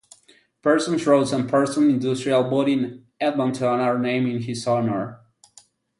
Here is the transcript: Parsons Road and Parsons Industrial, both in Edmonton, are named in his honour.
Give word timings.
Parsons 0.63 1.05
Road 1.05 1.31
and 1.31 1.47
Parsons 1.47 1.93
Industrial, 1.93 2.43
both 2.49 2.67
in 2.67 3.05
Edmonton, 3.19 3.67
are 3.79 3.99
named 3.99 4.29
in 4.29 4.41
his 4.41 4.67
honour. 4.67 5.21